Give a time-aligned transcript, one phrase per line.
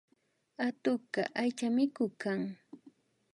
[0.67, 2.41] Atukka aychamikuk kan